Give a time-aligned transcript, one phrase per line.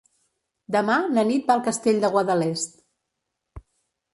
[0.75, 2.83] Demà na Nit va al Castell de Guadalest.